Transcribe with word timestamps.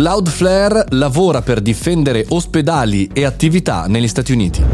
Cloudflare 0.00 0.86
lavora 0.92 1.42
per 1.42 1.60
difendere 1.60 2.24
ospedali 2.30 3.10
e 3.12 3.26
attività 3.26 3.84
negli 3.86 4.08
Stati 4.08 4.32
Uniti. 4.32 4.64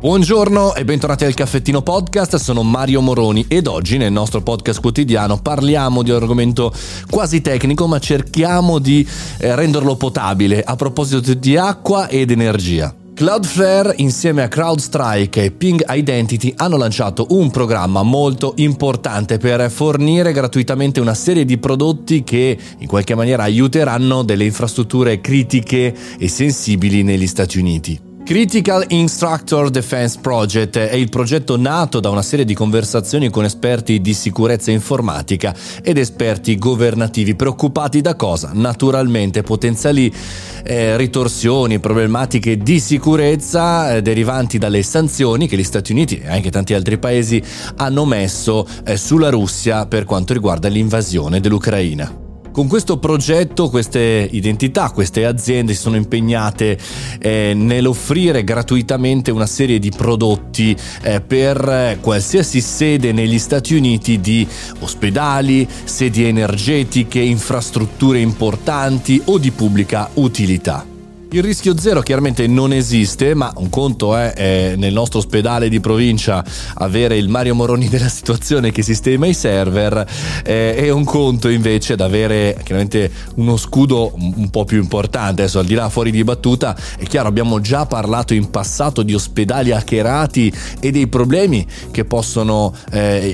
Buongiorno 0.00 0.74
e 0.74 0.84
bentornati 0.84 1.24
al 1.24 1.34
Caffettino 1.34 1.82
Podcast, 1.82 2.34
sono 2.34 2.64
Mario 2.64 3.00
Moroni 3.00 3.44
ed 3.46 3.68
oggi 3.68 3.96
nel 3.96 4.10
nostro 4.10 4.40
podcast 4.40 4.80
quotidiano 4.80 5.40
parliamo 5.40 6.02
di 6.02 6.10
un 6.10 6.16
argomento 6.16 6.74
quasi 7.08 7.40
tecnico 7.40 7.86
ma 7.86 8.00
cerchiamo 8.00 8.80
di 8.80 9.06
eh, 9.38 9.54
renderlo 9.54 9.94
potabile 9.94 10.64
a 10.64 10.74
proposito 10.74 11.32
di 11.32 11.56
acqua 11.56 12.08
ed 12.08 12.32
energia. 12.32 12.92
Cloudflare 13.20 13.92
insieme 13.98 14.42
a 14.42 14.48
CrowdStrike 14.48 15.44
e 15.44 15.50
Ping 15.50 15.84
Identity 15.86 16.54
hanno 16.56 16.78
lanciato 16.78 17.26
un 17.32 17.50
programma 17.50 18.02
molto 18.02 18.54
importante 18.56 19.36
per 19.36 19.70
fornire 19.70 20.32
gratuitamente 20.32 21.00
una 21.00 21.12
serie 21.12 21.44
di 21.44 21.58
prodotti 21.58 22.24
che 22.24 22.58
in 22.78 22.86
qualche 22.86 23.14
maniera 23.14 23.42
aiuteranno 23.42 24.22
delle 24.22 24.44
infrastrutture 24.44 25.20
critiche 25.20 25.94
e 26.18 26.28
sensibili 26.28 27.02
negli 27.02 27.26
Stati 27.26 27.58
Uniti. 27.58 28.09
Critical 28.30 28.84
Instructor 28.90 29.70
Defense 29.70 30.16
Project 30.20 30.78
è 30.78 30.94
il 30.94 31.08
progetto 31.08 31.56
nato 31.56 31.98
da 31.98 32.10
una 32.10 32.22
serie 32.22 32.44
di 32.44 32.54
conversazioni 32.54 33.28
con 33.28 33.42
esperti 33.42 34.00
di 34.00 34.14
sicurezza 34.14 34.70
informatica 34.70 35.52
ed 35.82 35.98
esperti 35.98 36.56
governativi 36.56 37.34
preoccupati 37.34 38.00
da 38.00 38.14
cosa? 38.14 38.52
Naturalmente 38.54 39.42
potenziali 39.42 40.14
eh, 40.62 40.96
ritorsioni, 40.96 41.80
problematiche 41.80 42.56
di 42.56 42.78
sicurezza 42.78 43.96
eh, 43.96 44.00
derivanti 44.00 44.58
dalle 44.58 44.84
sanzioni 44.84 45.48
che 45.48 45.56
gli 45.56 45.64
Stati 45.64 45.90
Uniti 45.90 46.20
e 46.20 46.28
anche 46.28 46.52
tanti 46.52 46.72
altri 46.72 46.98
paesi 46.98 47.42
hanno 47.78 48.04
messo 48.04 48.64
eh, 48.84 48.96
sulla 48.96 49.30
Russia 49.30 49.86
per 49.86 50.04
quanto 50.04 50.34
riguarda 50.34 50.68
l'invasione 50.68 51.40
dell'Ucraina. 51.40 52.29
Con 52.52 52.66
questo 52.66 52.98
progetto 52.98 53.70
queste 53.70 54.28
identità, 54.30 54.90
queste 54.90 55.24
aziende 55.24 55.72
si 55.72 55.80
sono 55.80 55.94
impegnate 55.94 56.76
eh, 57.20 57.52
nell'offrire 57.54 58.42
gratuitamente 58.42 59.30
una 59.30 59.46
serie 59.46 59.78
di 59.78 59.90
prodotti 59.96 60.76
eh, 61.02 61.20
per 61.20 61.98
qualsiasi 62.00 62.60
sede 62.60 63.12
negli 63.12 63.38
Stati 63.38 63.74
Uniti 63.74 64.20
di 64.20 64.46
ospedali, 64.80 65.66
sedi 65.84 66.24
energetiche, 66.24 67.20
infrastrutture 67.20 68.18
importanti 68.18 69.22
o 69.26 69.38
di 69.38 69.52
pubblica 69.52 70.10
utilità. 70.14 70.89
Il 71.32 71.44
rischio 71.44 71.78
zero 71.78 72.00
chiaramente 72.00 72.48
non 72.48 72.72
esiste, 72.72 73.34
ma 73.34 73.52
un 73.58 73.68
conto 73.68 74.16
è, 74.16 74.32
è, 74.32 74.74
nel 74.74 74.92
nostro 74.92 75.20
ospedale 75.20 75.68
di 75.68 75.78
provincia 75.78 76.44
avere 76.74 77.16
il 77.16 77.28
Mario 77.28 77.54
Moroni 77.54 77.88
della 77.88 78.08
situazione 78.08 78.72
che 78.72 78.82
sistema 78.82 79.28
i 79.28 79.32
server 79.32 80.04
eh, 80.42 80.74
e 80.76 80.90
un 80.90 81.04
conto 81.04 81.48
invece 81.48 81.92
ad 81.92 82.00
avere 82.00 82.58
chiaramente 82.64 83.12
uno 83.36 83.56
scudo 83.56 84.12
un 84.16 84.50
po' 84.50 84.64
più 84.64 84.80
importante. 84.80 85.42
Adesso 85.42 85.60
al 85.60 85.66
di 85.66 85.74
là 85.74 85.88
fuori 85.88 86.10
di 86.10 86.24
battuta 86.24 86.76
è 86.98 87.04
chiaro 87.04 87.28
abbiamo 87.28 87.60
già 87.60 87.86
parlato 87.86 88.34
in 88.34 88.50
passato 88.50 89.04
di 89.04 89.14
ospedali 89.14 89.70
hackerati 89.70 90.52
e 90.80 90.90
dei 90.90 91.06
problemi 91.06 91.64
che 91.92 92.04
possono 92.06 92.74
eh, 92.90 93.32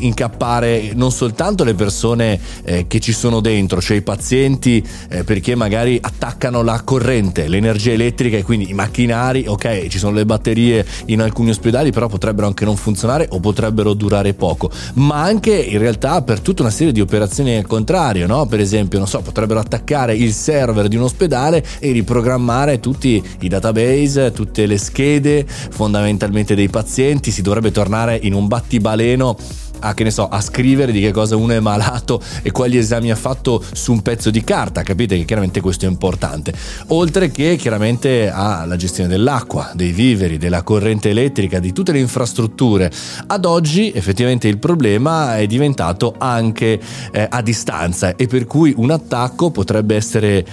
incappare 0.00 0.94
non 0.96 1.12
soltanto 1.12 1.62
le 1.62 1.74
persone 1.74 2.40
eh, 2.64 2.86
che 2.88 2.98
ci 2.98 3.12
sono 3.12 3.38
dentro, 3.38 3.80
cioè 3.80 3.98
i 3.98 4.02
pazienti 4.02 4.84
eh, 5.10 5.22
perché 5.22 5.54
magari 5.54 5.96
attaccano 6.02 6.62
la 6.64 6.82
corrente 6.82 7.34
corrente, 7.36 7.48
l'energia 7.48 7.92
elettrica 7.92 8.36
e 8.38 8.42
quindi 8.42 8.70
i 8.70 8.72
macchinari, 8.72 9.44
ok, 9.46 9.88
ci 9.88 9.98
sono 9.98 10.14
le 10.14 10.24
batterie 10.24 10.84
in 11.06 11.20
alcuni 11.20 11.50
ospedali, 11.50 11.92
però 11.92 12.08
potrebbero 12.08 12.46
anche 12.46 12.64
non 12.64 12.76
funzionare 12.76 13.28
o 13.30 13.40
potrebbero 13.40 13.92
durare 13.92 14.32
poco, 14.32 14.70
ma 14.94 15.22
anche 15.22 15.54
in 15.54 15.78
realtà 15.78 16.22
per 16.22 16.40
tutta 16.40 16.62
una 16.62 16.70
serie 16.70 16.92
di 16.92 17.00
operazioni 17.00 17.56
al 17.56 17.66
contrario, 17.66 18.26
no? 18.26 18.46
Per 18.46 18.60
esempio, 18.60 18.98
non 18.98 19.06
so, 19.06 19.20
potrebbero 19.20 19.60
attaccare 19.60 20.14
il 20.14 20.32
server 20.32 20.88
di 20.88 20.96
un 20.96 21.02
ospedale 21.02 21.64
e 21.78 21.92
riprogrammare 21.92 22.80
tutti 22.80 23.22
i 23.40 23.48
database, 23.48 24.32
tutte 24.32 24.66
le 24.66 24.78
schede 24.78 25.44
fondamentalmente 25.46 26.54
dei 26.54 26.68
pazienti, 26.68 27.30
si 27.30 27.42
dovrebbe 27.42 27.70
tornare 27.70 28.18
in 28.22 28.32
un 28.32 28.46
battibaleno 28.46 29.36
a, 29.80 29.94
che 29.94 30.04
ne 30.04 30.10
so, 30.10 30.28
a 30.28 30.40
scrivere 30.40 30.92
di 30.92 31.00
che 31.00 31.12
cosa 31.12 31.36
uno 31.36 31.52
è 31.52 31.60
malato 31.60 32.20
e 32.42 32.50
quali 32.50 32.76
esami 32.76 33.10
ha 33.10 33.16
fatto 33.16 33.62
su 33.72 33.92
un 33.92 34.02
pezzo 34.02 34.30
di 34.30 34.42
carta, 34.44 34.82
capite 34.82 35.16
che 35.16 35.24
chiaramente 35.24 35.60
questo 35.60 35.86
è 35.86 35.88
importante. 35.88 36.52
Oltre 36.88 37.30
che 37.30 37.56
chiaramente 37.56 38.30
alla 38.30 38.76
gestione 38.76 39.08
dell'acqua, 39.08 39.70
dei 39.74 39.92
viveri, 39.92 40.38
della 40.38 40.62
corrente 40.62 41.10
elettrica, 41.10 41.58
di 41.58 41.72
tutte 41.72 41.92
le 41.92 41.98
infrastrutture. 41.98 42.90
Ad 43.26 43.44
oggi 43.44 43.92
effettivamente 43.92 44.48
il 44.48 44.58
problema 44.58 45.38
è 45.38 45.46
diventato 45.46 46.14
anche 46.18 46.80
eh, 47.12 47.26
a 47.28 47.42
distanza 47.42 48.16
e 48.16 48.26
per 48.26 48.46
cui 48.46 48.74
un 48.76 48.90
attacco 48.90 49.50
potrebbe 49.50 49.96
essere 49.96 50.38
eh, 50.38 50.46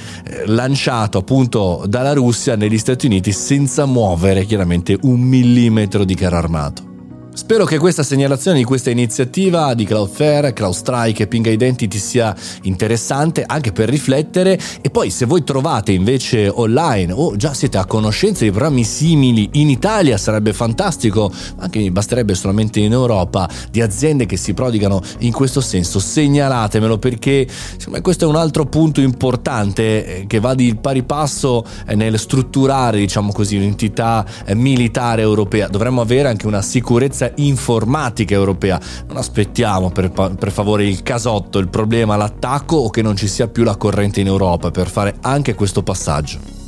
lanciato 0.48 1.20
appunto 1.20 1.84
dalla 1.88 2.14
Russia 2.14 2.56
negli 2.56 2.78
Stati 2.78 3.06
Uniti 3.06 3.32
senza 3.32 3.86
muovere 3.86 4.46
chiaramente 4.46 4.98
un 5.02 5.20
millimetro 5.22 6.04
di 6.04 6.16
carro 6.16 6.38
armato. 6.38 6.93
Spero 7.36 7.66
che 7.66 7.80
questa 7.80 8.04
segnalazione 8.04 8.60
di 8.60 8.64
questa 8.64 8.92
iniziativa 8.92 9.74
di 9.74 9.86
Cloudflare, 9.86 10.54
CloudStrike 10.54 11.24
e 11.24 11.28
Ping 11.28 11.48
Identity 11.48 11.98
sia 11.98 12.36
interessante 12.62 13.44
anche 13.44 13.72
per 13.72 13.90
riflettere 13.90 14.60
e 14.82 14.92
poi 14.92 15.10
se 15.10 15.26
voi 15.26 15.44
trovate 15.44 15.94
invece 15.94 16.48
online 16.48 17.12
o 17.12 17.36
già 17.36 17.56
siete 17.56 17.80
a 17.80 17.86
conoscenza 17.86 18.44
di 18.44 18.52
programmi 18.52 18.84
simili 18.84 19.50
in 19.54 19.70
Italia 19.70 20.16
sarebbe 20.18 20.54
fantastico, 20.54 21.32
anche 21.58 21.80
mi 21.80 21.90
basterebbe 21.90 22.36
solamente 22.36 22.80
in 22.80 22.92
Europa, 22.92 23.50
di 23.72 23.82
aziende 23.82 24.28
che 24.28 24.38
si 24.38 24.54
prodigano 24.54 25.02
in 25.20 25.32
questo 25.32 25.60
senso, 25.60 26.00
segnalatemelo 26.00 27.00
perché 27.00 27.48
secondo 27.50 27.98
me 27.98 28.02
questo 28.02 28.26
è 28.26 28.28
un 28.28 28.36
altro 28.36 28.68
punto 28.68 29.02
importante 29.02 30.20
eh, 30.22 30.28
che 30.28 30.40
va 30.40 30.54
di 30.54 30.76
pari 30.76 31.02
passo 31.02 31.66
eh, 31.88 31.96
nel 31.96 32.20
strutturare 32.20 33.00
diciamo 33.00 33.32
così 33.32 33.56
un'entità 33.56 34.24
eh, 34.46 34.54
militare 34.54 35.24
europea. 35.24 35.68
Dovremmo 35.68 36.02
avere 36.02 36.30
anche 36.30 36.46
una 36.46 36.62
sicurezza 36.62 37.22
sicurezza 37.24 37.32
informatica 37.36 38.34
europea. 38.34 38.80
Non 39.08 39.18
aspettiamo 39.18 39.92
per, 39.92 40.12
per 40.12 40.52
favore 40.52 40.86
il 40.86 41.04
casotto, 41.04 41.60
il 41.60 41.70
problema, 41.70 42.16
l'attacco 42.16 42.76
o 42.78 42.90
che 42.90 43.02
non 43.02 43.16
ci 43.16 43.28
sia 43.28 43.48
più 43.48 43.64
la 43.64 43.78
corrente 43.78 44.20
in 44.20 44.28
Europa 44.28 44.72
per 44.72 44.90
fare 44.90 45.16
anche 45.22 45.54
questo 45.54 45.84
passaggio. 45.84 46.63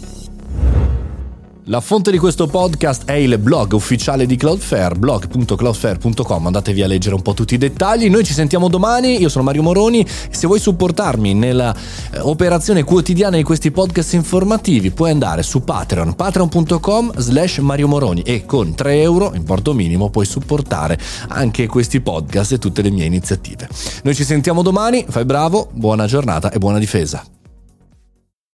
La 1.68 1.82
fonte 1.82 2.12
di 2.12 2.20
questo 2.20 2.46
podcast 2.46 3.06
è 3.06 3.14
il 3.14 3.40
blog 3.40 3.72
ufficiale 3.72 4.28
di 4.28 4.36
Cloudflare, 4.36 4.94
blog.cloudflare.com, 4.94 6.46
andatevi 6.46 6.84
a 6.84 6.88
leggere 6.88 7.16
un 7.16 7.24
po' 7.24 7.34
tutti 7.34 7.56
i 7.56 7.58
dettagli. 7.58 8.08
Noi 8.08 8.24
ci 8.24 8.34
sentiamo 8.34 8.68
domani, 8.68 9.20
io 9.20 9.30
sono 9.30 9.44
Mario 9.44 9.64
Moroni, 9.64 10.06
se 10.08 10.46
vuoi 10.46 10.60
supportarmi 10.60 11.34
nell'operazione 11.34 12.82
eh, 12.82 12.84
quotidiana 12.84 13.38
di 13.38 13.42
questi 13.42 13.72
podcast 13.72 14.14
informativi 14.14 14.92
puoi 14.92 15.10
andare 15.10 15.42
su 15.42 15.64
Patreon, 15.64 16.14
patreon.com 16.14 17.14
slash 17.18 17.58
Mario 17.58 17.88
Moroni 17.88 18.22
e 18.22 18.46
con 18.46 18.76
3 18.76 19.02
euro, 19.02 19.34
importo 19.34 19.74
minimo, 19.74 20.12
puoi 20.12 20.28
supportare 20.28 21.00
anche 21.30 21.66
questi 21.66 22.00
podcast 22.00 22.52
e 22.52 22.60
tutte 22.60 22.84
le 22.84 22.92
mie 22.92 23.06
iniziative. 23.06 23.68
Noi 24.04 24.14
ci 24.14 24.24
sentiamo 24.24 24.62
domani, 24.62 25.04
fai 25.10 25.26
bravo, 25.26 25.70
buona 25.72 26.06
giornata 26.06 26.52
e 26.52 26.60
buona 26.60 26.78
difesa. 26.78 27.26